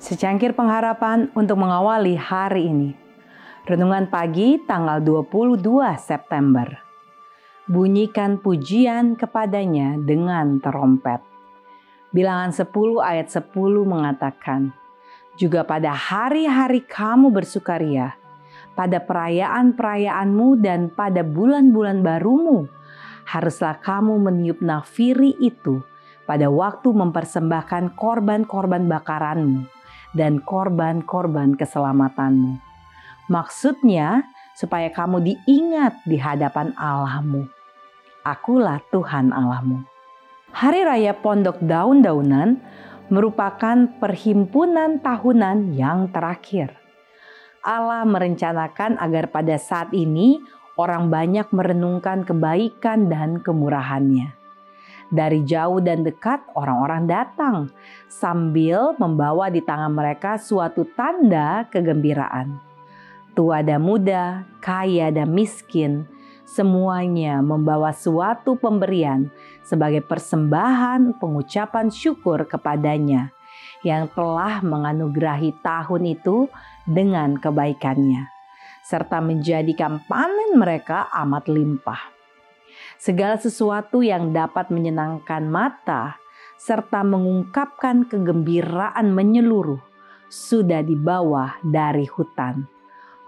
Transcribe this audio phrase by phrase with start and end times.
[0.00, 2.96] Secangkir pengharapan untuk mengawali hari ini.
[3.68, 5.60] Renungan pagi tanggal 22
[6.00, 6.72] September.
[7.68, 11.20] Bunyikan pujian kepadanya dengan terompet.
[12.16, 13.52] Bilangan 10 ayat 10
[13.84, 14.72] mengatakan,
[15.36, 18.16] Juga pada hari-hari kamu bersukaria,
[18.72, 22.72] pada perayaan-perayaanmu dan pada bulan-bulan barumu,
[23.28, 25.84] haruslah kamu meniup nafiri itu
[26.24, 29.79] pada waktu mempersembahkan korban-korban bakaranmu
[30.16, 32.58] dan korban-korban keselamatanmu.
[33.30, 34.26] Maksudnya,
[34.58, 37.46] supaya kamu diingat di hadapan Allahmu.
[38.26, 39.86] Akulah Tuhan Allahmu.
[40.50, 42.58] Hari Raya Pondok Daun-Daunan
[43.08, 46.74] merupakan perhimpunan tahunan yang terakhir.
[47.62, 50.40] Allah merencanakan agar pada saat ini
[50.80, 54.39] orang banyak merenungkan kebaikan dan kemurahannya.
[55.10, 57.56] Dari jauh dan dekat orang-orang datang
[58.06, 62.62] sambil membawa di tangan mereka suatu tanda kegembiraan.
[63.34, 66.06] Tua dan muda, kaya dan miskin,
[66.46, 69.34] semuanya membawa suatu pemberian
[69.66, 73.34] sebagai persembahan pengucapan syukur kepadanya
[73.82, 76.46] yang telah menganugerahi tahun itu
[76.86, 78.30] dengan kebaikannya,
[78.86, 82.19] serta menjadikan panen mereka amat limpah
[83.00, 86.20] segala sesuatu yang dapat menyenangkan mata
[86.60, 89.80] serta mengungkapkan kegembiraan menyeluruh
[90.28, 92.68] sudah dibawa dari hutan.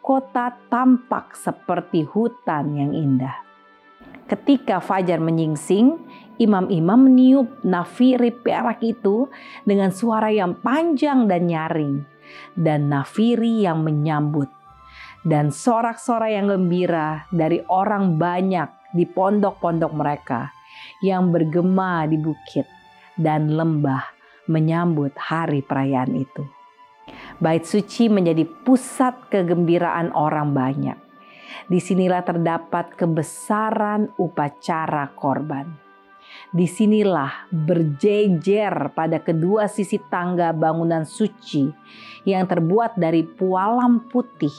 [0.00, 3.44] Kota tampak seperti hutan yang indah.
[4.24, 6.00] Ketika fajar menyingsing,
[6.40, 9.28] imam-imam meniup nafiri perak itu
[9.68, 12.08] dengan suara yang panjang dan nyaring,
[12.56, 14.48] dan nafiri yang menyambut,
[15.28, 20.52] dan sorak-sorak yang gembira dari orang banyak di pondok-pondok mereka
[21.04, 22.66] yang bergema di bukit
[23.18, 24.02] dan lembah
[24.48, 26.44] menyambut hari perayaan itu.
[27.38, 30.98] Bait suci menjadi pusat kegembiraan orang banyak.
[31.68, 35.68] Di sinilah terdapat kebesaran upacara korban.
[36.48, 41.68] Di sinilah berjejer pada kedua sisi tangga bangunan suci
[42.28, 44.52] yang terbuat dari pualam putih.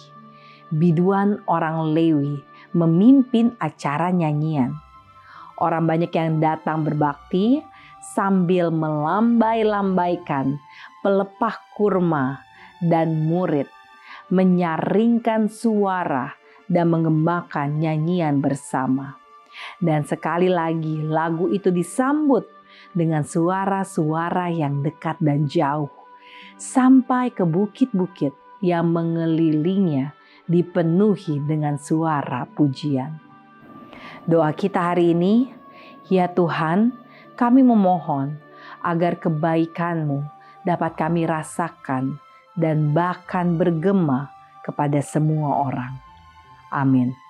[0.69, 4.75] Biduan orang Lewi memimpin acara nyanyian.
[5.59, 7.59] Orang banyak yang datang berbakti
[8.15, 10.55] sambil melambai-lambaikan
[11.03, 12.39] pelepah kurma
[12.79, 13.67] dan murid,
[14.31, 16.31] menyaringkan suara
[16.71, 19.19] dan mengembangkan nyanyian bersama.
[19.81, 22.47] Dan sekali lagi lagu itu disambut
[22.95, 25.91] dengan suara-suara yang dekat dan jauh
[26.55, 30.11] sampai ke bukit-bukit yang mengelilinginya
[30.49, 33.21] dipenuhi dengan suara pujian.
[34.25, 35.53] Doa kita hari ini,
[36.09, 36.91] ya Tuhan,
[37.37, 38.35] kami memohon
[38.81, 40.25] agar kebaikan-Mu
[40.65, 42.17] dapat kami rasakan
[42.57, 44.33] dan bahkan bergema
[44.65, 45.95] kepada semua orang.
[46.73, 47.28] Amin.